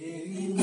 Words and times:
pelos 0.00 0.56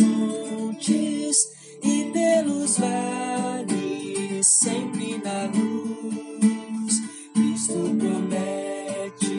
montes 0.00 1.52
e 1.82 2.10
pelos 2.10 2.78
vales, 2.78 4.46
sempre 4.46 5.18
na 5.22 5.44
luz. 5.52 7.02
Cristo 7.34 7.94
promete 7.98 9.36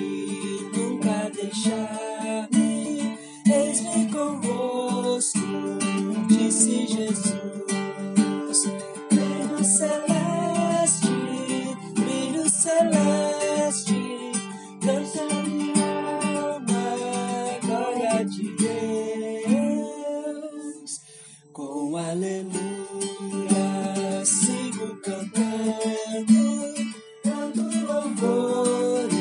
nunca 0.77 1.31
deixar-me. 1.33 3.17
Eis-me 3.51 4.11
convosco, 4.11 5.39
disse 6.27 6.85
Jesus. 6.85 7.33
Brilho 9.09 9.63
celeste, 9.63 10.14
de 18.23 18.55
Deus. 18.55 19.91
Com 21.51 21.97
aleluia 21.97 22.45
sigo 24.23 24.95
cantando, 25.03 26.73
canto 27.23 27.61
louvores, 27.87 29.17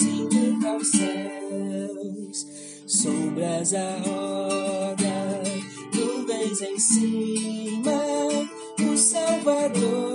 indo 0.00 0.66
aos 0.66 0.88
céus, 0.90 2.46
sombras 2.86 3.74
à 3.74 3.98
roda, 3.98 5.42
nuvens 5.94 6.60
em 6.62 6.78
cima, 6.78 7.92
o 8.80 8.96
Salvador 8.96 10.07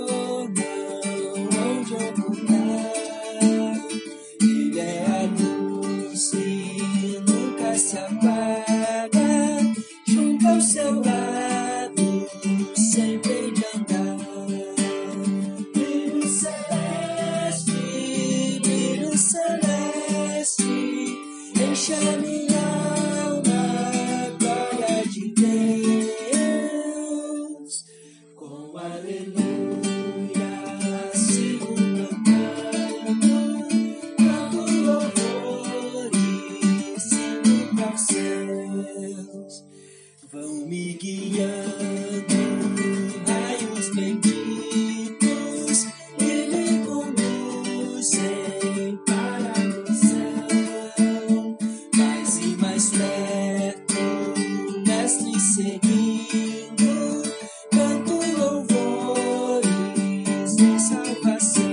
enche 21.84 21.92
a 21.92 22.16
minha 22.16 22.64
alma, 23.26 23.60
glória 24.38 25.04
de 25.06 25.34
Deus. 25.34 26.64
Com 28.34 28.78
aleluia. 28.78 29.44
Vão 40.32 40.66
me 40.66 40.94
guiando, 40.94 42.33
perto, 53.64 54.02
mestre 54.86 55.40
seguindo, 55.40 57.22
canto 57.70 58.14
louvores 58.38 59.70
de 60.56 60.78
salvação. 60.78 61.72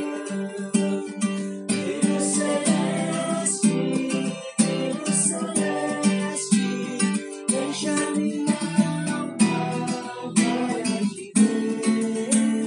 Brilho 1.67 2.19
celeste, 2.21 3.75
brilho 4.57 5.11
celeste, 5.13 6.65
deixa 7.49 7.95
minha 8.15 8.61
alma, 9.11 9.61
glória 10.33 10.99
de 11.13 11.25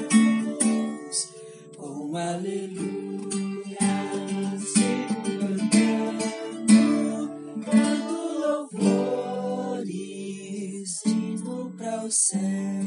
Deus. 0.08 1.18
Com 1.78 2.16
aleluia, 2.16 3.43
sin. 12.10 12.83